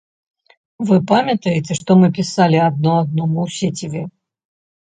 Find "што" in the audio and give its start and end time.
1.81-1.91